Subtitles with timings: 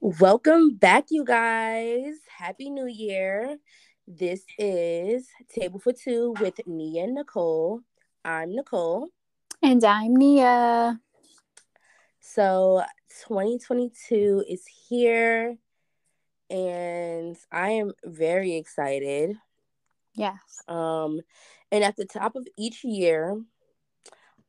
[0.00, 2.14] Welcome back, you guys.
[2.36, 3.58] Happy New Year.
[4.08, 7.82] This is Table for Two with Nia and Nicole.
[8.24, 9.10] I'm Nicole.
[9.62, 10.98] And I'm Nia.
[12.18, 12.82] So
[13.28, 15.56] 2022 is here
[16.50, 19.36] and I am very excited.
[20.14, 20.62] Yes.
[20.68, 21.20] Um
[21.72, 23.40] and at the top of each year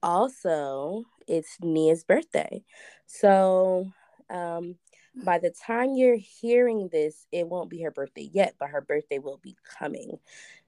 [0.03, 2.63] also it's Nia's birthday.
[3.05, 3.91] So
[4.29, 4.75] um
[5.23, 9.19] by the time you're hearing this, it won't be her birthday yet, but her birthday
[9.19, 10.19] will be coming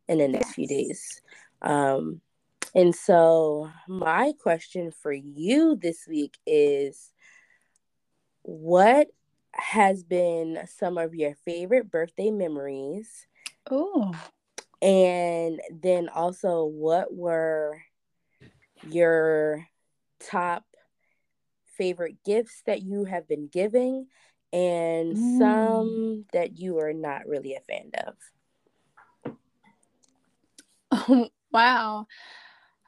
[0.08, 0.56] in the next yes.
[0.56, 1.22] few days.
[1.62, 2.22] Um,
[2.76, 7.14] and so, my question for you this week is
[8.42, 9.08] what
[9.54, 13.28] has been some of your favorite birthday memories?
[13.70, 14.14] Oh.
[14.84, 17.82] And then also, what were
[18.90, 19.66] your
[20.20, 20.66] top
[21.78, 24.08] favorite gifts that you have been giving
[24.52, 25.38] and mm.
[25.40, 28.16] some that you are not really a fan of.
[30.92, 32.08] Oh, wow.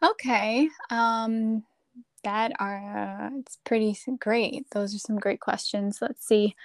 [0.03, 0.69] Okay.
[0.89, 1.63] Um
[2.23, 4.69] that are uh, it's pretty great.
[4.71, 5.99] Those are some great questions.
[6.01, 6.55] Let's see.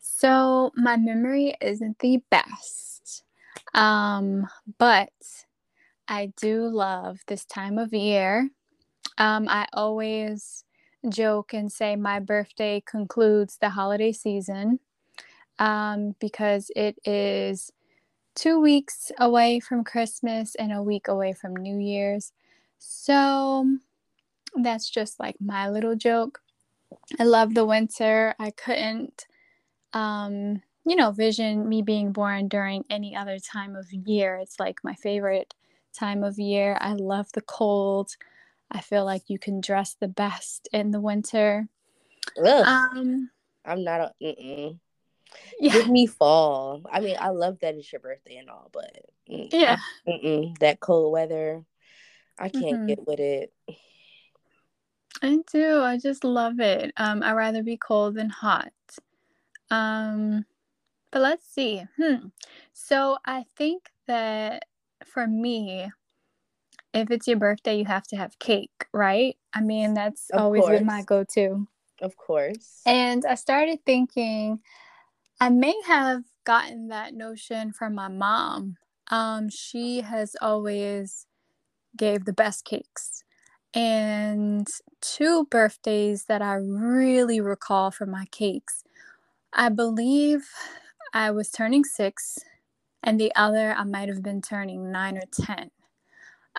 [0.00, 2.93] So, my memory isn't the best.
[3.74, 4.46] Um
[4.78, 5.10] but
[6.08, 8.48] I do love this time of year.
[9.18, 10.64] Um I always
[11.08, 14.78] joke and say my birthday concludes the holiday season
[15.58, 17.70] um, because it is
[18.34, 22.32] two weeks away from Christmas and a week away from New Year's.
[22.78, 23.66] So
[24.56, 26.40] that's just like my little joke.
[27.18, 28.34] I love the winter.
[28.38, 29.26] I couldn't,
[29.92, 34.36] um, you know, vision me being born during any other time of year.
[34.36, 35.54] It's like my favorite
[35.94, 36.76] time of year.
[36.80, 38.16] I love the cold.
[38.70, 41.68] I feel like you can dress the best in the winter.
[42.44, 42.66] Ugh.
[42.66, 43.30] Um,
[43.64, 44.12] I'm not a.
[44.22, 44.78] Mm-mm.
[45.58, 45.72] Yeah.
[45.72, 46.82] Give me fall.
[46.90, 50.80] I mean, I love that it's your birthday and all, but mm, yeah, mm-mm, that
[50.80, 51.64] cold weather,
[52.38, 52.86] I can't mm-hmm.
[52.86, 53.52] get with it.
[55.22, 55.82] I do.
[55.82, 56.92] I just love it.
[56.96, 58.72] Um, I'd rather be cold than hot.
[59.70, 60.44] Um,
[61.14, 61.86] but let's see.
[61.96, 62.26] Hmm.
[62.72, 64.64] So I think that
[65.06, 65.88] for me,
[66.92, 69.36] if it's your birthday, you have to have cake, right?
[69.54, 70.78] I mean, that's of always course.
[70.78, 71.68] been my go to.
[72.02, 72.80] Of course.
[72.84, 74.58] And I started thinking
[75.40, 78.76] I may have gotten that notion from my mom.
[79.08, 81.28] Um, she has always
[81.96, 83.22] gave the best cakes.
[83.72, 84.66] And
[85.00, 88.82] two birthdays that I really recall from my cakes.
[89.52, 90.48] I believe
[91.14, 92.40] I was turning six,
[93.00, 95.70] and the other I might have been turning nine or 10.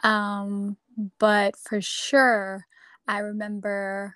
[0.01, 0.77] Um,
[1.19, 2.65] but for sure,
[3.05, 4.15] I remember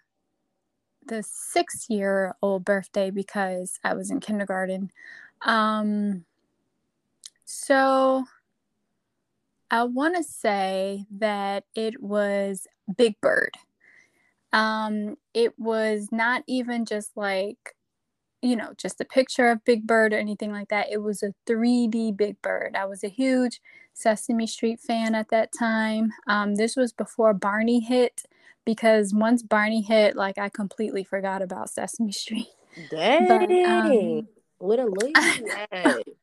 [1.06, 4.92] the six year old birthday because I was in kindergarten.
[5.42, 6.24] Um,
[7.44, 8.24] so
[9.70, 13.56] I want to say that it was Big Bird.
[14.54, 17.76] Um, it was not even just like
[18.42, 20.88] you know, just a picture of Big Bird or anything like that.
[20.92, 22.76] It was a 3D Big Bird.
[22.76, 23.62] I was a huge
[23.94, 26.14] Sesame Street fan at that time.
[26.28, 28.24] Um, this was before Barney hit
[28.66, 32.48] because once Barney hit, like I completely forgot about Sesame Street.
[32.90, 33.28] Dang.
[33.28, 34.28] But, um,
[34.60, 34.86] what a
[35.84, 36.16] lady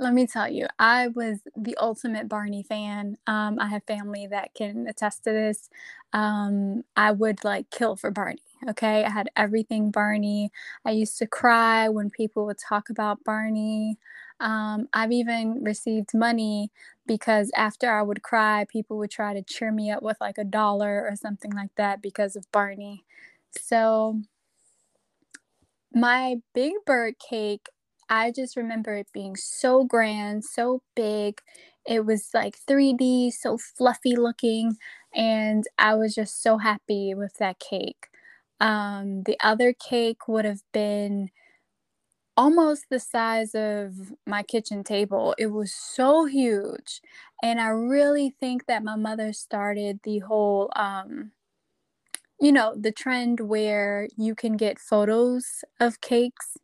[0.00, 3.18] let me tell you, I was the ultimate Barney fan.
[3.26, 5.68] Um, I have family that can attest to this.
[6.12, 8.40] Um, I would like kill for Barney.
[8.68, 9.04] Okay.
[9.04, 10.50] I had everything Barney.
[10.84, 13.96] I used to cry when people would talk about Barney.
[14.38, 16.70] Um, I've even received money
[17.06, 20.44] because after I would cry, people would try to cheer me up with like a
[20.44, 23.04] dollar or something like that because of Barney.
[23.58, 24.20] So,
[25.92, 27.66] my Big Bird cake
[28.12, 31.40] I just remember it being so grand, so big.
[31.86, 34.76] It was like 3D, so fluffy looking,
[35.14, 38.08] and I was just so happy with that cake.
[38.60, 41.30] Um, the other cake would have been
[42.36, 45.34] almost the size of my kitchen table.
[45.38, 47.00] It was so huge.
[47.42, 51.32] And I really think that my mother started the whole, um,
[52.40, 56.56] you know, the trend where you can get photos of cakes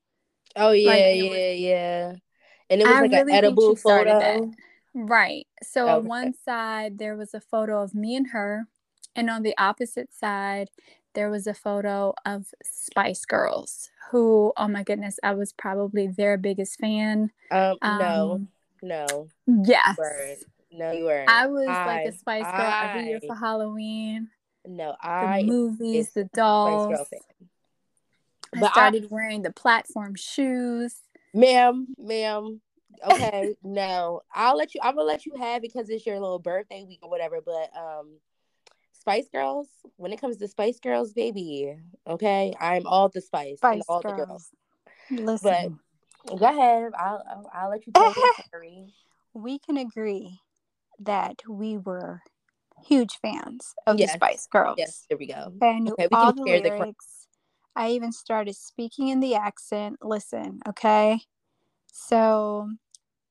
[0.57, 2.13] Oh yeah, like, yeah, was, yeah.
[2.71, 4.19] And it was I like really an edible photo.
[4.19, 4.41] That.
[4.95, 5.47] Right.
[5.63, 5.93] So okay.
[5.93, 8.67] on one side there was a photo of me and her,
[9.15, 10.71] and on the opposite side
[11.17, 16.37] there was a photo of Spice Girls, who oh my goodness, I was probably their
[16.37, 17.33] biggest fan.
[17.51, 18.47] Um, um no,
[18.83, 19.29] no.
[19.65, 19.97] Yes.
[20.71, 21.29] No, you weren't.
[21.29, 24.29] I was I, like a Spice Girl I, every year for Halloween.
[24.67, 26.93] No, The I movies, the dolls.
[27.13, 31.03] I But I- started wearing the platform shoes.
[31.35, 32.61] ma'am, ma'am.
[33.05, 34.81] Okay, no, I'll let you.
[34.83, 37.41] I'm gonna let you have it because it's your little birthday week or whatever.
[37.45, 38.19] But um,
[39.07, 39.69] Spice Girls.
[39.99, 41.77] When it comes to Spice Girls, baby,
[42.09, 44.27] okay, I'm all the spice and Spice all the Girls.
[44.27, 44.51] girls.
[45.13, 45.79] Listen,
[46.27, 46.91] Go ahead.
[46.99, 48.93] I'll I'll, I'll let you tell your story.
[49.33, 50.41] we can agree
[50.99, 52.23] that we were
[52.85, 54.11] huge fans of Yes.
[54.11, 54.75] the Spice Girls.
[54.77, 55.53] Yes, there we go.
[55.63, 57.29] I knew Okay, we all can the share the cre- lyrics.
[57.77, 59.99] I even started speaking in the accent.
[60.03, 61.21] Listen, okay?
[61.93, 62.71] So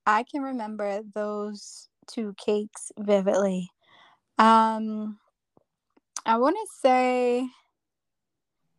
[0.07, 3.71] I can remember those two cakes vividly.
[4.37, 5.19] Um
[6.25, 7.47] I want to say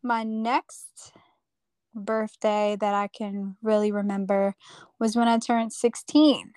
[0.03, 1.13] my next
[1.95, 4.55] birthday that I can really remember
[4.99, 6.53] was when I turned 16.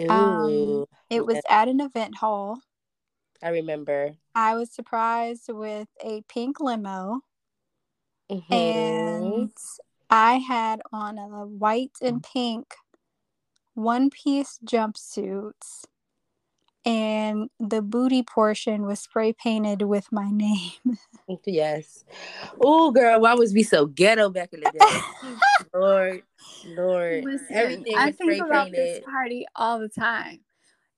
[0.00, 2.60] Ooh, Um, It was at an event hall.
[3.42, 4.16] I remember.
[4.34, 7.20] I was surprised with a pink limo.
[8.28, 8.42] Mhm.
[8.50, 9.52] and
[10.10, 12.74] I had on a white and pink
[13.74, 15.84] one piece jumpsuits,
[16.86, 20.70] and the booty portion was spray painted with my name.
[21.44, 22.04] Yes.
[22.60, 25.38] Oh, girl, why was we so ghetto back in the day?
[25.74, 26.22] Lord,
[26.64, 30.40] Lord, Listen, everything I was think spray about this party all the time.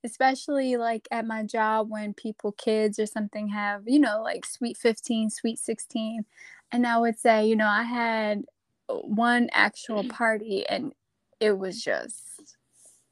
[0.03, 4.77] Especially like at my job when people, kids or something, have, you know, like sweet
[4.77, 6.25] 15, sweet 16.
[6.71, 8.43] And I would say, you know, I had
[8.87, 10.09] one actual mm.
[10.09, 10.93] party and
[11.39, 12.55] it was just,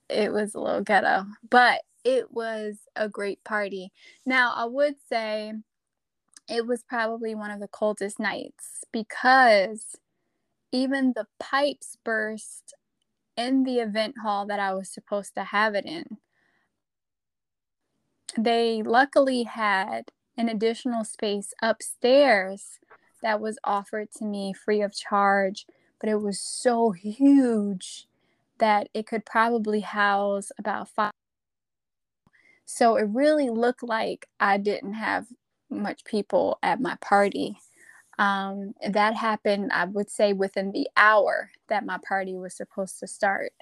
[0.07, 3.91] it was a little ghetto, but it was a great party.
[4.25, 5.51] Now, I would say
[6.49, 9.97] it was probably one of the coldest nights because
[10.71, 12.73] even the pipes burst
[13.35, 16.17] in the event hall that I was supposed to have it in.
[18.37, 20.03] They luckily had
[20.37, 22.79] an additional space upstairs
[23.21, 25.65] that was offered to me free of charge,
[25.99, 28.07] but it was so huge
[28.59, 31.11] that it could probably house about five.
[32.67, 35.25] So it really looked like I didn't have
[35.69, 37.57] much people at my party.
[38.19, 43.07] Um, that happened, I would say, within the hour that my party was supposed to
[43.07, 43.53] start.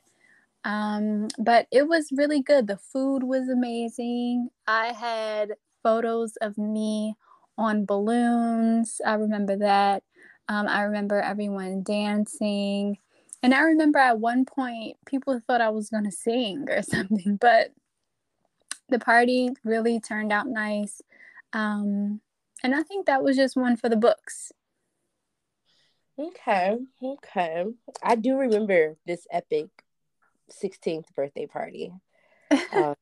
[0.63, 2.65] Um, but it was really good.
[2.65, 4.49] The food was amazing.
[4.65, 5.53] I had
[5.83, 7.15] photos of me
[7.59, 8.99] on balloons.
[9.05, 10.01] I remember that.
[10.49, 12.97] Um, I remember everyone dancing.
[13.43, 17.37] And I remember at one point, people thought I was going to sing or something,
[17.39, 17.71] but
[18.89, 21.01] the party really turned out nice.
[21.53, 22.21] Um,
[22.63, 24.51] and I think that was just one for the books.
[26.17, 27.65] Okay, okay.
[28.01, 29.67] I do remember this epic
[30.51, 31.91] 16th birthday party.
[32.71, 32.95] Um,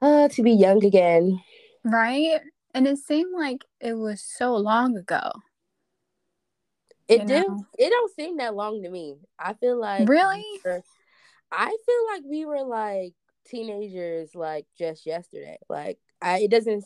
[0.00, 1.40] uh, to be young again.
[1.84, 2.40] Right?
[2.74, 5.30] And it seemed like it was so long ago.
[7.06, 7.66] It You know?
[7.78, 9.16] It don't seem that long to me.
[9.38, 10.44] I feel like Really?
[11.52, 13.12] I feel like we were like
[13.46, 15.58] teenagers, like just yesterday.
[15.68, 16.84] Like I, it doesn't.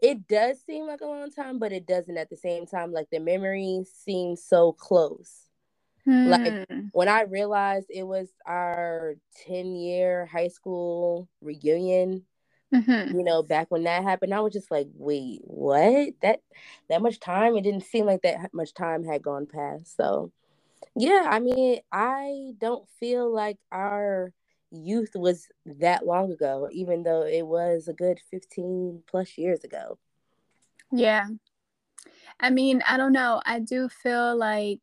[0.00, 2.92] It does seem like a long time, but it doesn't at the same time.
[2.92, 5.48] Like the memories seem so close.
[6.06, 6.86] Like- Hmm.
[6.92, 9.16] When I realized it was our
[9.46, 12.24] ten year high school reunion,
[12.72, 13.12] Mhm.
[13.14, 16.14] you know, back when that happened, I was just like, wait, what?
[16.22, 16.40] That
[16.88, 17.56] that much time?
[17.56, 19.96] It didn't seem like that much time had gone past.
[19.96, 20.32] So,
[20.96, 24.32] yeah, I mean, I don't feel like our
[24.70, 29.98] youth was that long ago, even though it was a good 15 plus years ago.
[30.92, 31.26] Yeah.
[32.40, 33.40] I mean, I don't know.
[33.44, 34.80] I do feel like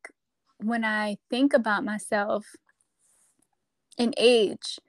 [0.58, 2.46] when I think about myself
[3.98, 4.80] in age,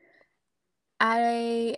[1.00, 1.76] I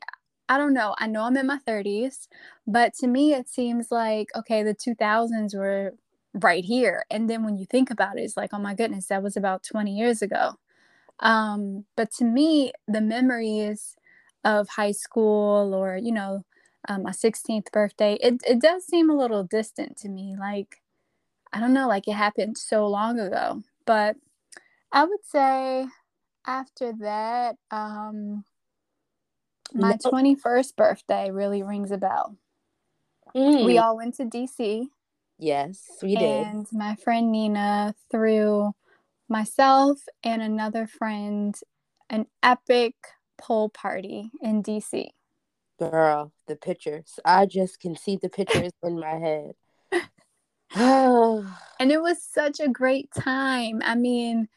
[0.49, 0.95] I don't know.
[0.99, 2.29] I know I'm in my 30s,
[2.67, 5.95] but to me it seems like okay, the 2000s were
[6.35, 7.05] right here.
[7.11, 9.63] And then when you think about it, it's like, oh my goodness, that was about
[9.65, 10.55] 20 years ago.
[11.21, 13.97] Um, but to me, the memories
[14.45, 16.45] of high school or, you know,
[16.89, 20.37] um, my 16th birthday, it, it does seem a little distant to me.
[20.39, 20.83] Like,
[21.53, 23.63] I don't know, like it happened so long ago.
[23.87, 24.17] But
[24.93, 25.87] I would say
[26.47, 28.45] after that, um,
[29.75, 30.11] my No.
[30.11, 32.37] 21st birthday really rings a bell.
[33.35, 34.89] Mm, We all went to DC,
[35.39, 36.47] yes, we did.
[36.47, 38.75] and my friend Nina threw
[39.29, 41.57] myself and another friend
[42.09, 42.95] an epic
[43.39, 45.09] pool party in DC.
[45.79, 47.19] Girl, the pictures.
[47.25, 49.53] I just can see the pictures in my head.
[50.75, 51.47] Oh,
[51.81, 53.83] And it was such a great time.
[53.85, 54.49] I mean,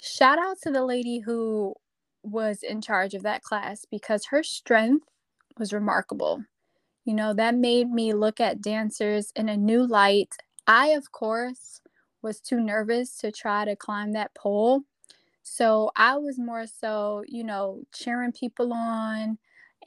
[0.00, 1.74] shout out to the lady who
[2.22, 5.06] was in charge of that class because her strength
[5.58, 6.44] was remarkable.
[7.04, 10.34] You know, that made me look at dancers in a new light.
[10.66, 11.80] I, of course,
[12.26, 14.82] was too nervous to try to climb that pole.
[15.44, 19.38] So I was more so, you know, cheering people on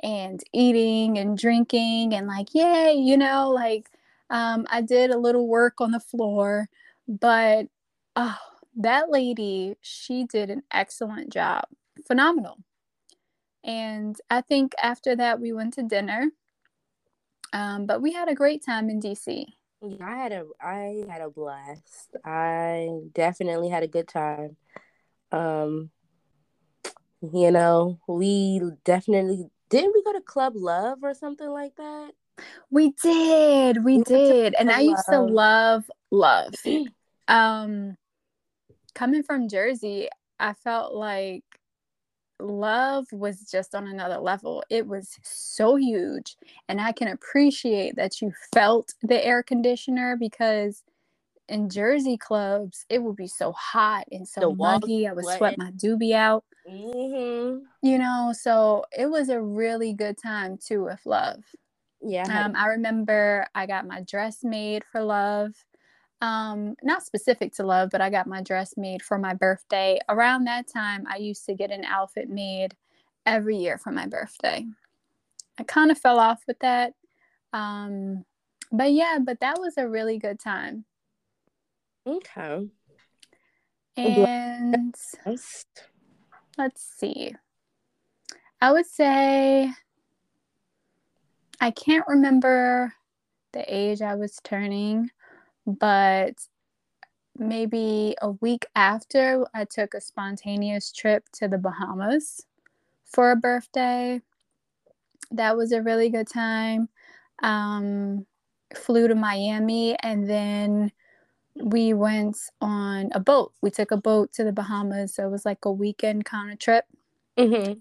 [0.02, 3.90] and eating and drinking and like, yay, you know, like
[4.30, 6.70] um, I did a little work on the floor,
[7.10, 7.68] but
[8.16, 8.38] oh,
[8.78, 11.66] that lady, she did an excellent job.
[12.08, 12.58] Phenomenal.
[13.66, 16.32] And I think after that, we went to dinner.
[17.52, 19.46] Um, but we had a great time in DC.
[19.82, 22.16] Yeah, I had a I had a blast.
[22.26, 24.58] I definitely had a good time.
[25.32, 25.90] Um,
[27.22, 32.12] you know, we definitely didn't we go to Club Love or something like that?
[32.70, 36.54] We did, we, we did, and I used to love love.
[37.28, 37.96] um,
[38.96, 40.10] coming from Jersey,
[40.40, 41.44] I felt like
[42.40, 44.64] love was just on another level.
[44.70, 46.38] It was so huge.
[46.68, 50.84] And I can appreciate that you felt the air conditioner because
[51.48, 55.08] in Jersey clubs, it would be so hot and so muggy.
[55.08, 56.44] I would sweat my doobie out.
[56.70, 57.66] Mm-hmm.
[57.82, 61.44] You know, so it was a really good time too with love.
[62.02, 62.46] Yeah.
[62.46, 65.54] Um, I remember I got my dress made for love
[66.22, 69.98] um not specific to love but i got my dress made for my birthday.
[70.10, 72.76] Around that time i used to get an outfit made
[73.26, 74.66] every year for my birthday.
[75.58, 76.94] I kind of fell off with that
[77.54, 78.26] um
[78.72, 80.86] but yeah but that was a really good time.
[82.06, 82.68] Okay.
[83.98, 84.96] And
[86.58, 87.36] let's see.
[88.62, 89.72] I would say
[91.62, 92.94] i can't remember
[93.54, 95.10] the age i was turning
[95.80, 96.34] but
[97.38, 102.46] maybe a week after, I took a spontaneous trip to the Bahamas
[103.06, 104.22] for a birthday.
[105.32, 106.90] That was a really good time.
[107.42, 108.26] Um,
[108.76, 110.92] flew to Miami and then
[111.56, 113.54] we went on a boat.
[113.62, 115.16] We took a boat to the Bahamas.
[115.16, 116.86] So it was like a weekend kind of trip.
[117.38, 117.74] Mm-hmm.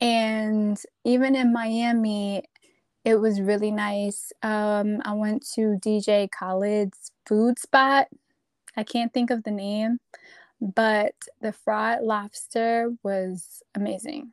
[0.00, 2.44] And even in Miami,
[3.06, 4.32] it was really nice.
[4.42, 8.08] Um, I went to DJ Khaled's food spot.
[8.76, 10.00] I can't think of the name,
[10.60, 14.32] but the fried lobster was amazing.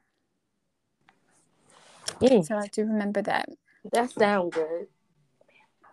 [2.19, 2.43] Mm.
[2.43, 3.47] So I do remember that.
[3.91, 4.87] That sounds good.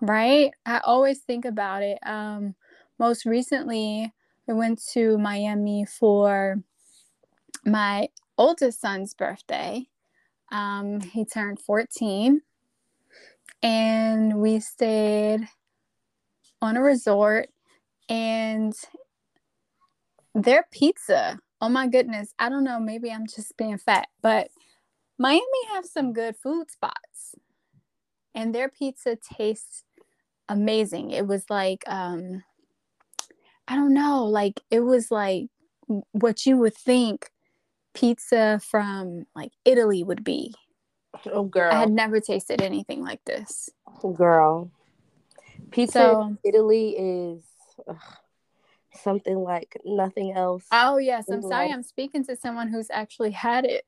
[0.01, 0.53] Right?
[0.65, 1.99] I always think about it.
[2.03, 2.55] Um,
[2.99, 4.11] most recently,
[4.49, 6.63] I went to Miami for
[7.63, 8.09] my
[8.39, 9.87] oldest son's birthday.
[10.51, 12.41] Um, he turned 14
[13.63, 15.47] and we stayed
[16.63, 17.49] on a resort
[18.09, 18.75] and
[20.35, 24.49] their pizza oh my goodness i don't know maybe i'm just being fat but
[25.19, 27.35] miami have some good food spots
[28.35, 29.83] and their pizza tastes
[30.49, 31.11] amazing.
[31.11, 32.43] It was like um
[33.69, 35.47] i don't know like it was like
[36.13, 37.31] what you would think
[37.95, 40.55] pizza from like italy would be
[41.27, 41.73] Oh, girl.
[41.73, 43.69] I had never tasted anything like this.
[44.15, 44.71] Girl.
[45.71, 47.45] Pizza so, in Italy is
[47.87, 47.97] ugh,
[48.95, 50.65] something like nothing else.
[50.73, 51.29] Oh, yes.
[51.29, 51.67] I'm sorry.
[51.67, 51.75] Life.
[51.75, 53.85] I'm speaking to someone who's actually had it.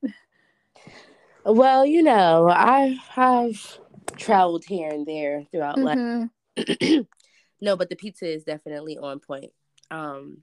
[1.45, 3.79] Well, you know, I, I've
[4.15, 6.25] traveled here and there throughout mm-hmm.
[6.57, 7.05] life.
[7.61, 9.51] no, but the pizza is definitely on point.
[9.91, 10.39] Um,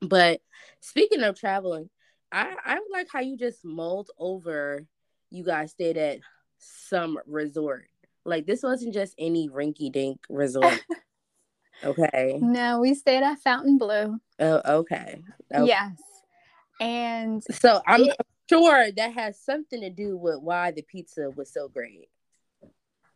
[0.00, 0.40] but
[0.80, 1.90] speaking of traveling,
[2.32, 4.86] I, I like how you just mold over
[5.30, 6.18] you guys stayed at
[6.58, 7.86] some resort.
[8.24, 10.84] Like this wasn't just any rinky dink resort.
[11.84, 12.38] okay.
[12.40, 14.18] No, we stayed at Fontainebleau.
[14.38, 15.22] Oh, okay.
[15.54, 15.66] okay.
[15.66, 15.96] Yes.
[16.80, 18.16] And so I'm it,
[18.48, 22.08] sure that has something to do with why the pizza was so great.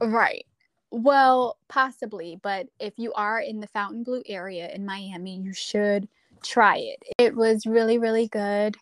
[0.00, 0.46] Right.
[0.90, 6.08] Well, possibly, but if you are in the Fontainebleau area in Miami, you should
[6.42, 7.02] try it.
[7.18, 8.76] It was really, really good.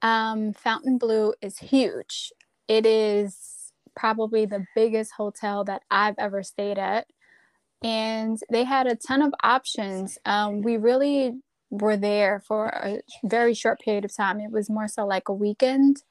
[0.00, 0.54] Um,
[0.98, 2.32] Blue is huge.
[2.68, 7.06] It is probably the biggest hotel that I've ever stayed at.
[7.82, 10.18] And they had a ton of options.
[10.24, 14.40] Um, we really were there for a very short period of time.
[14.40, 16.02] It was more so like a weekend.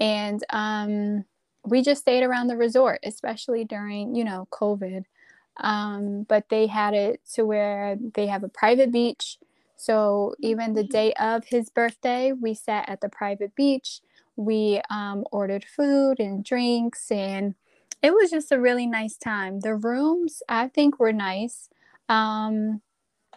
[0.00, 1.24] And um,
[1.64, 5.04] we just stayed around the resort, especially during, you know, COVID.
[5.58, 9.38] Um, but they had it to where they have a private beach.
[9.76, 14.00] So even the day of his birthday, we sat at the private beach
[14.36, 17.54] we um, ordered food and drinks, and
[18.02, 19.60] it was just a really nice time.
[19.60, 21.68] The rooms, I think, were nice.
[22.08, 22.82] Um,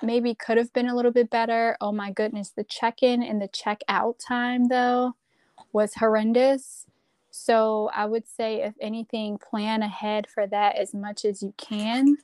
[0.01, 1.77] maybe could have been a little bit better.
[1.79, 5.13] Oh my goodness, the check in and the check out time, though,
[5.71, 6.85] was horrendous.
[7.31, 12.17] So I would say, if anything, plan ahead for that as much as you can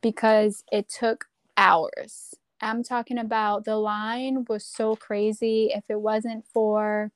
[0.00, 1.26] because it took
[1.56, 2.34] hours.
[2.60, 5.70] I'm talking about the line was so crazy.
[5.74, 7.10] If it wasn't for,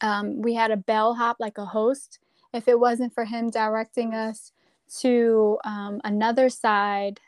[0.00, 2.18] um, we had a bellhop, like a host.
[2.52, 4.52] If it wasn't for him directing us
[5.00, 7.20] to um, another side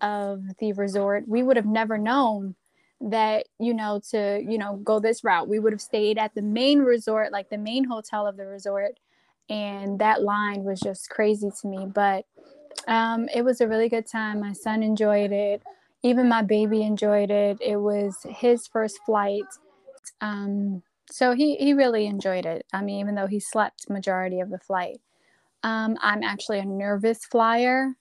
[0.00, 2.54] of the resort, we would have never known
[3.00, 5.48] that you know to you know go this route.
[5.48, 8.98] We would have stayed at the main resort like the main hotel of the resort
[9.48, 11.86] and that line was just crazy to me.
[11.86, 12.24] But
[12.88, 14.40] um, it was a really good time.
[14.40, 15.62] My son enjoyed it.
[16.02, 17.58] Even my baby enjoyed it.
[17.60, 19.44] It was his first flight
[20.20, 20.82] um,
[21.14, 24.58] so he, he really enjoyed it i mean even though he slept majority of the
[24.58, 25.00] flight
[25.62, 27.94] um, i'm actually a nervous flyer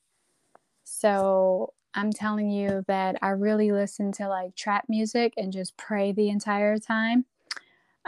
[0.83, 6.11] so I'm telling you that I really listen to like trap music and just pray
[6.11, 7.25] the entire time.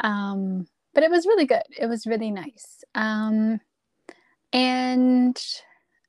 [0.03, 1.63] Um, but it was really good.
[1.77, 2.83] It was really nice.
[2.95, 3.59] Um,
[4.51, 5.37] and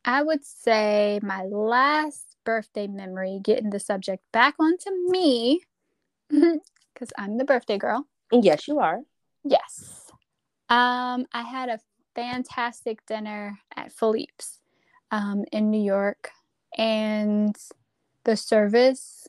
[0.05, 5.63] I would say my last birthday memory, getting the subject back onto me,
[6.31, 8.07] because I'm the birthday girl.
[8.33, 9.01] Yes, you are.
[9.45, 10.11] Yes.
[10.69, 11.81] Um, I had a
[12.15, 14.61] fantastic dinner at Philippe's
[15.11, 16.31] um, in New York
[16.77, 17.57] and
[18.25, 19.29] the service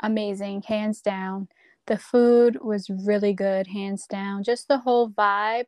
[0.00, 1.48] amazing hands down
[1.86, 5.66] the food was really good hands down just the whole vibe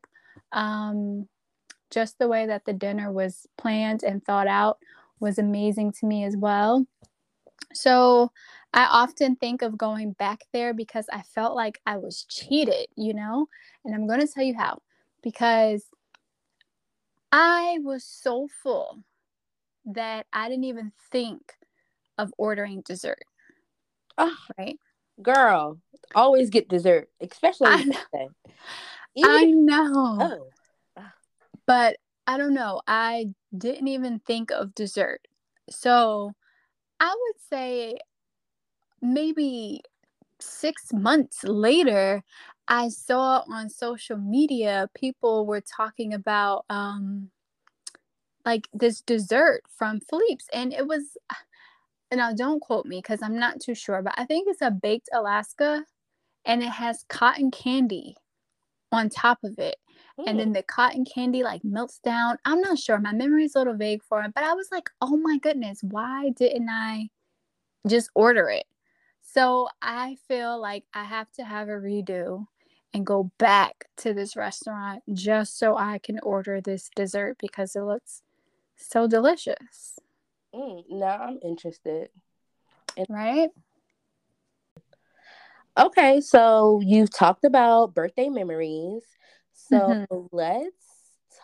[0.52, 1.28] um,
[1.90, 4.78] just the way that the dinner was planned and thought out
[5.18, 6.86] was amazing to me as well
[7.74, 8.30] so
[8.72, 13.14] i often think of going back there because i felt like i was cheated you
[13.14, 13.46] know
[13.84, 14.80] and i'm going to tell you how
[15.22, 15.84] because
[17.32, 19.02] i was so full
[19.84, 21.54] that I didn't even think
[22.18, 23.22] of ordering dessert.
[24.18, 24.78] Oh, right.
[25.22, 25.78] Girl,
[26.14, 28.28] always get dessert, especially I know.
[29.24, 30.50] I know.
[30.96, 31.02] Oh.
[31.66, 31.96] But
[32.26, 32.80] I don't know.
[32.86, 35.26] I didn't even think of dessert.
[35.68, 36.32] So
[36.98, 37.98] I would say
[39.02, 39.82] maybe
[40.40, 42.22] six months later,
[42.68, 47.30] I saw on social media people were talking about um,
[48.44, 51.16] like this dessert from Philippe's, and it was.
[52.12, 55.08] Now, don't quote me because I'm not too sure, but I think it's a baked
[55.12, 55.84] Alaska,
[56.44, 58.16] and it has cotton candy
[58.92, 59.76] on top of it.
[60.26, 62.36] And then the cotton candy like melts down.
[62.44, 62.98] I'm not sure.
[62.98, 65.80] My memory is a little vague for it, but I was like, oh my goodness,
[65.82, 67.08] why didn't I
[67.86, 68.64] just order it?
[69.32, 72.46] So I feel like I have to have a redo
[72.92, 77.82] and go back to this restaurant just so I can order this dessert because it
[77.82, 78.22] looks
[78.76, 80.00] so delicious.
[80.52, 82.08] Mm, now I'm interested.
[82.96, 83.50] In- right?
[85.78, 89.04] Okay, so you've talked about birthday memories.
[89.52, 90.26] So mm-hmm.
[90.32, 90.74] let's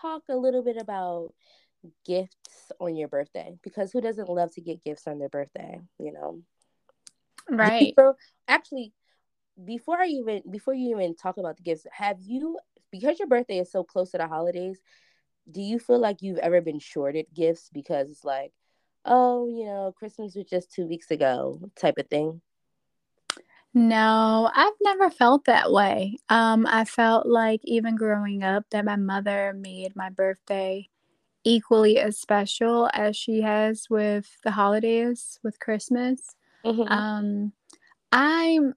[0.03, 1.35] talk a little bit about
[2.05, 6.13] gifts on your birthday because who doesn't love to get gifts on their birthday, you
[6.13, 6.43] know?
[7.51, 7.95] Right.
[7.99, 8.15] So
[8.49, 8.93] actually
[9.65, 12.59] before I even before you even talk about the gifts, have you
[12.91, 14.81] because your birthday is so close to the holidays,
[15.51, 18.53] do you feel like you've ever been shorted gifts because it's like,
[19.05, 22.41] oh, you know, Christmas was just two weeks ago type of thing?
[23.75, 26.17] No, I've never felt that way.
[26.31, 30.89] Um, I felt like even growing up that my mother made my birthday
[31.45, 36.36] equally as special as she has with the holidays, with Christmas.
[36.67, 36.93] Mm-hmm.
[36.93, 37.53] Um,
[38.13, 38.75] I'm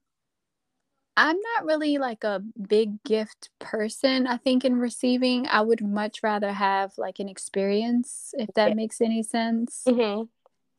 [1.16, 5.46] I'm not really like a big gift person, I think, in receiving.
[5.48, 9.82] I would much rather have like an experience, if that makes any sense.
[9.86, 10.22] Mm-hmm.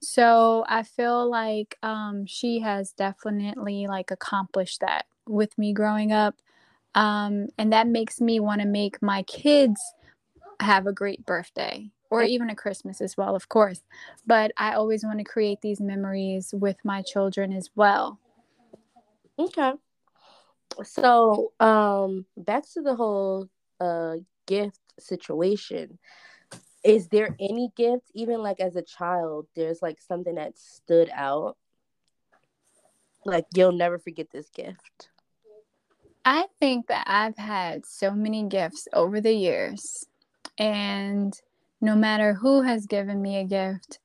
[0.02, 6.42] So I feel like um, she has definitely like accomplished that with me growing up.
[6.96, 9.80] Um, and that makes me want to make my kids
[10.60, 13.82] have a great birthday or even a Christmas as well, of course.
[14.28, 18.20] But I always want to create these memories with my children as well.
[19.40, 19.74] Okay.
[20.84, 23.48] So um back to the whole
[23.80, 25.98] uh gift situation.
[26.84, 31.58] Is there any gift even like as a child there's like something that stood out?
[33.26, 35.10] Like you'll never forget this gift.
[36.24, 40.06] I think that i've had so many gifts over the years.
[40.58, 41.34] And
[41.82, 44.00] no matter who has given me a gift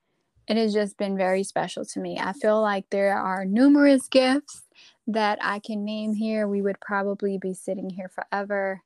[0.48, 4.62] it has just been very special to me i feel like there are numerous gifts
[5.06, 8.82] that I can name here, we would probably be sitting here forever.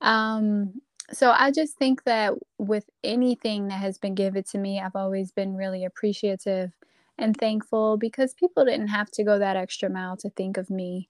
[0.00, 0.80] Um,
[1.12, 5.32] so I just think that with anything that has been given to me, I've always
[5.32, 6.72] been really appreciative
[7.18, 11.08] and thankful because people didn't have to go that extra mile to think of me.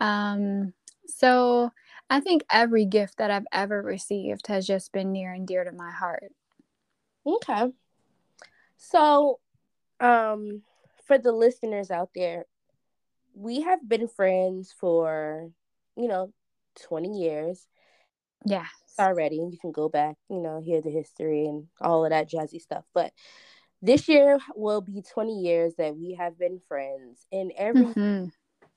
[0.00, 0.72] Um,
[1.06, 1.72] so
[2.10, 5.72] I think every gift that I've ever received has just been near and dear to
[5.72, 6.32] my heart.
[7.28, 7.72] Okay.
[8.78, 9.40] So,
[10.00, 10.62] um,
[11.06, 12.44] for the listeners out there,
[13.34, 15.50] we have been friends for,
[15.96, 16.32] you know,
[16.86, 17.66] 20 years.
[18.46, 18.66] Yeah.
[18.98, 19.36] Already.
[19.36, 22.84] You can go back, you know, hear the history and all of that jazzy stuff.
[22.94, 23.12] But
[23.82, 27.26] this year will be 20 years that we have been friends.
[27.30, 28.26] And every mm-hmm.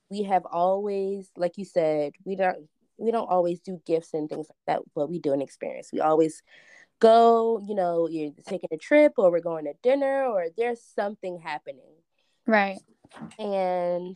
[0.10, 4.48] we have always, like you said, we don't we don't always do gifts and things
[4.48, 5.90] like that, but we do an experience.
[5.92, 6.44] We always
[7.02, 11.40] go, you know, you're taking a trip or we're going to dinner or there's something
[11.40, 11.96] happening.
[12.48, 12.80] Right.
[13.38, 14.16] And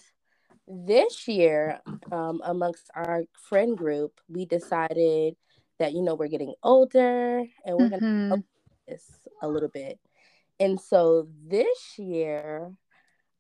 [0.68, 5.36] this year, um, amongst our friend group, we decided
[5.80, 8.30] that, you know, we're getting older and we're mm-hmm.
[8.30, 8.48] going to
[8.88, 9.06] this
[9.42, 10.00] a little bit.
[10.60, 12.72] And so this year,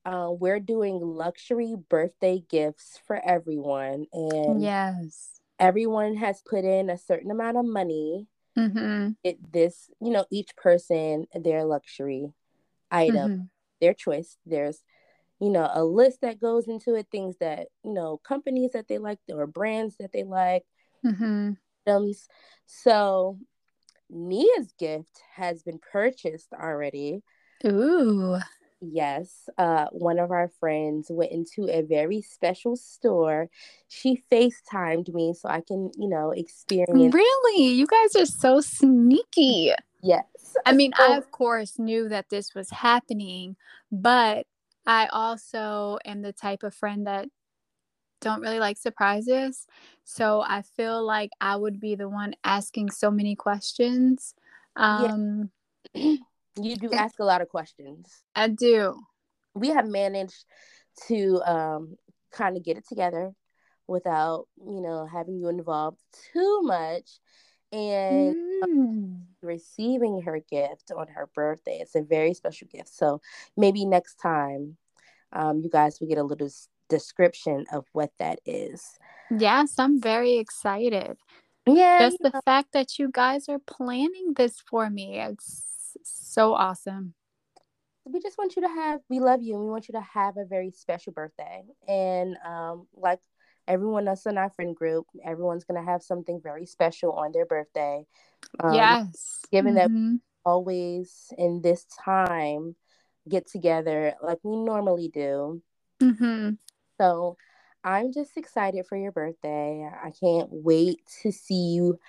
[0.05, 4.05] uh, we're doing luxury birthday gifts for everyone.
[4.11, 8.27] And yes, everyone has put in a certain amount of money.
[8.57, 9.09] Mm-hmm.
[9.23, 12.33] It this, you know, each person their luxury
[12.89, 13.43] item, mm-hmm.
[13.81, 14.37] their choice.
[14.45, 14.83] There's,
[15.39, 18.97] you know, a list that goes into it, things that you know, companies that they
[18.97, 20.63] like or brands that they like.
[21.05, 21.53] Mm-hmm.
[21.87, 22.27] Items.
[22.65, 23.37] So
[24.09, 27.21] Nia's gift has been purchased already.
[27.65, 28.37] Ooh.
[28.81, 33.49] Yes, uh, one of our friends went into a very special store.
[33.87, 37.13] She FaceTimed me so I can, you know, experience.
[37.13, 37.67] Really?
[37.69, 39.71] You guys are so sneaky.
[40.01, 40.57] Yes.
[40.65, 43.55] I mean, so- I, of course, knew that this was happening,
[43.91, 44.45] but
[44.85, 47.27] I also am the type of friend that
[48.21, 49.67] don't really like surprises.
[50.03, 54.35] So I feel like I would be the one asking so many questions.
[54.75, 55.49] Um,
[55.93, 56.17] yeah.
[56.59, 58.23] You do ask a lot of questions.
[58.35, 58.99] I do.
[59.53, 60.45] We have managed
[61.07, 61.95] to um,
[62.31, 63.33] kind of get it together
[63.87, 65.99] without, you know, having you involved
[66.33, 67.19] too much.
[67.71, 69.21] And mm.
[69.41, 71.79] receiving her gift on her birthday.
[71.81, 72.87] It's a very special gift.
[72.87, 73.19] So
[73.57, 74.77] maybe next time
[75.33, 76.49] um, you guys will get a little
[76.87, 78.97] description of what that is.
[79.29, 81.17] Yes, I'm very excited.
[81.67, 81.99] Yeah.
[81.99, 85.19] Just the fact that you guys are planning this for me.
[85.19, 85.74] It's
[86.05, 87.13] so awesome.
[88.05, 90.37] We just want you to have, we love you and we want you to have
[90.37, 91.63] a very special birthday.
[91.87, 93.19] And um, like
[93.67, 97.47] everyone else in our friend group, everyone's going to have something very special on their
[97.47, 98.05] birthday.
[98.59, 99.39] Um, yes.
[99.51, 100.11] Given mm-hmm.
[100.11, 102.75] that always in this time
[103.27, 105.61] get together like we normally do.
[106.01, 106.51] Mm-hmm.
[106.99, 107.37] So
[107.83, 109.89] I'm just excited for your birthday.
[110.03, 111.99] I can't wait to see you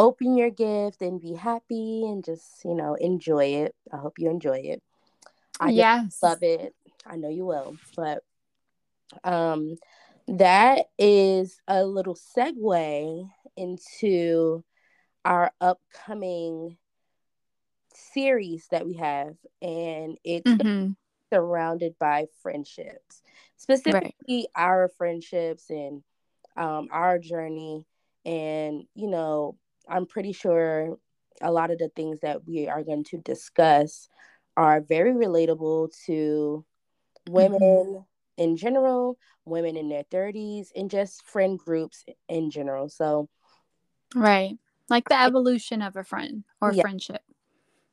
[0.00, 3.74] open your gift and be happy and just, you know, enjoy it.
[3.92, 4.82] I hope you enjoy it.
[5.60, 6.18] I yes.
[6.22, 6.74] love it.
[7.06, 7.76] I know you will.
[7.94, 8.22] But
[9.24, 9.76] um
[10.26, 14.64] that is a little segue into
[15.24, 16.78] our upcoming
[17.92, 20.92] series that we have and it's mm-hmm.
[21.30, 23.22] surrounded by friendships
[23.56, 24.46] specifically right.
[24.54, 26.02] our friendships and
[26.56, 27.84] um, our journey
[28.24, 29.56] and you know
[29.88, 30.98] I'm pretty sure
[31.40, 34.08] a lot of the things that we are going to discuss
[34.56, 36.64] are very relatable to
[37.28, 38.02] women mm-hmm.
[38.36, 42.88] in general, women in their 30s, and just friend groups in general.
[42.88, 43.28] So,
[44.14, 46.82] right, like the evolution of a friend or yeah.
[46.82, 47.22] friendship.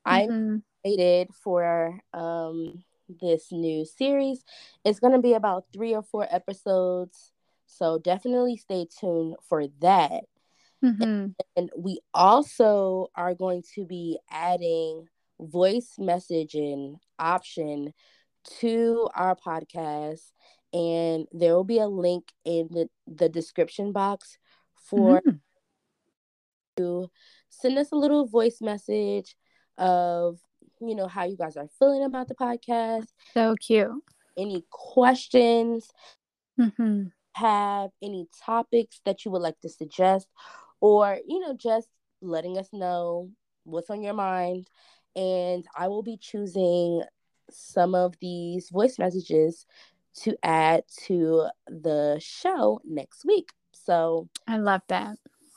[0.04, 0.56] I'm mm-hmm.
[0.84, 2.84] excited for um,
[3.20, 4.44] this new series.
[4.84, 7.32] It's going to be about three or four episodes.
[7.66, 10.24] So, definitely stay tuned for that.
[10.84, 11.28] Mm-hmm.
[11.56, 15.06] And we also are going to be adding
[15.40, 17.92] voice messaging option
[18.60, 20.20] to our podcast.
[20.72, 24.38] And there will be a link in the, the description box
[24.74, 25.36] for mm-hmm.
[26.76, 27.10] to
[27.48, 29.34] send us a little voice message
[29.78, 30.38] of
[30.80, 33.06] you know how you guys are feeling about the podcast.
[33.34, 33.90] So cute.
[34.36, 35.88] Any questions?
[36.60, 37.06] Mm-hmm.
[37.34, 40.28] Have any topics that you would like to suggest
[40.80, 41.88] or you know just
[42.20, 43.30] letting us know
[43.64, 44.68] what's on your mind.
[45.16, 47.02] And i will be choosing
[47.50, 49.66] some of these voice messages
[50.22, 53.50] to add to the show next week.
[53.72, 55.16] So i love that.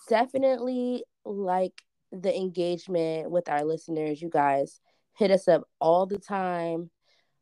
[0.10, 4.80] definitely like the engagement with our listeners you guys.
[5.18, 6.90] Hit us up all the time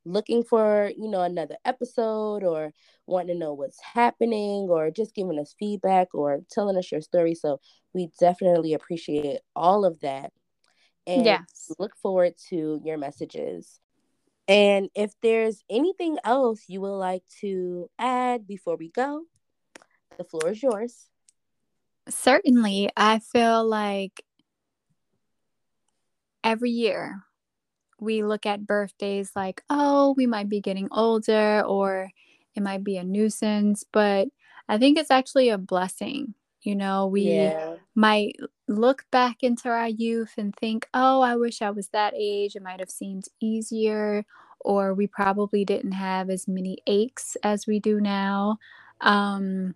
[0.05, 2.71] looking for you know another episode or
[3.05, 7.35] wanting to know what's happening or just giving us feedback or telling us your story
[7.35, 7.59] so
[7.93, 10.31] we definitely appreciate all of that
[11.05, 11.71] and yes.
[11.79, 13.79] look forward to your messages
[14.47, 19.23] and if there's anything else you would like to add before we go
[20.17, 21.09] the floor is yours
[22.09, 22.89] Certainly.
[22.97, 24.23] I feel like
[26.43, 27.21] every year
[28.01, 32.11] we look at birthdays like, oh, we might be getting older or
[32.55, 34.27] it might be a nuisance, but
[34.67, 36.33] I think it's actually a blessing.
[36.61, 37.75] You know, we Yeah.
[37.95, 38.35] might
[38.67, 42.55] look back into our youth and think, oh, I wish I was that age.
[42.55, 44.25] It might have seemed easier,
[44.59, 48.57] or we probably didn't have as many aches as we do now.
[49.01, 49.75] Um,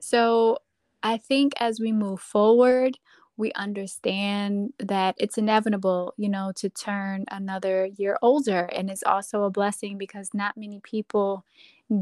[0.00, 0.58] so
[1.02, 2.98] I think as we move forward,
[3.36, 8.68] we understand that it's inevitable, you know, to turn another year older.
[8.72, 11.44] And it's also a blessing because not many people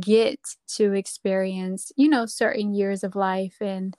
[0.00, 0.38] get
[0.76, 3.56] to experience, you know, certain years of life.
[3.60, 3.96] And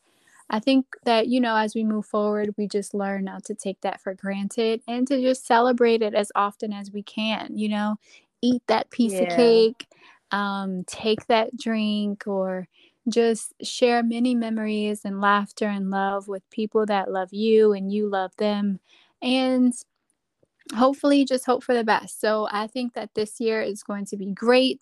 [0.50, 3.82] I think that, you know, as we move forward, we just learn not to take
[3.82, 7.98] that for granted and to just celebrate it as often as we can, you know,
[8.42, 9.88] eat that piece of cake,
[10.32, 12.68] um, take that drink, or
[13.10, 18.10] just share many memories and laughter and love with people that love you and you
[18.10, 18.80] love them.
[19.22, 19.74] And
[20.76, 22.20] hopefully just hope for the best.
[22.20, 24.82] So I think that this year is going to be great.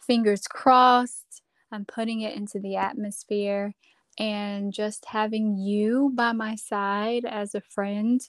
[0.00, 1.42] Fingers crossed.
[1.70, 3.74] I'm putting it into the atmosphere
[4.18, 8.20] and just having you by my side as a friend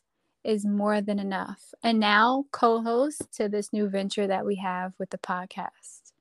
[0.43, 1.73] is more than enough.
[1.83, 6.11] And now co-host to this new venture that we have with the podcast.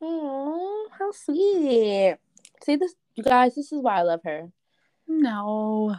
[0.00, 2.16] Oh, how sweet.
[2.64, 4.50] See this you guys, this is why I love her.
[5.08, 5.96] No.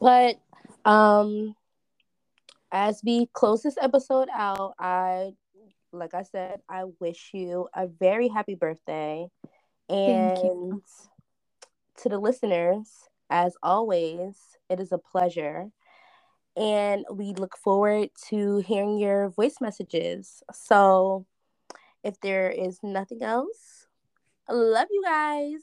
[0.00, 0.36] But
[0.84, 1.54] um
[2.72, 5.32] as we close this episode out, I
[5.92, 9.28] like I said, I wish you a very happy birthday.
[9.88, 10.80] And
[11.98, 12.88] to the listeners,
[13.28, 14.38] as always,
[14.70, 15.70] it is a pleasure.
[16.56, 20.42] And we look forward to hearing your voice messages.
[20.52, 21.26] So
[22.02, 23.81] if there is nothing else,
[24.52, 25.60] love you guys.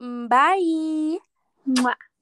[0.00, 1.18] Mm, bye.
[1.66, 2.15] Mwah.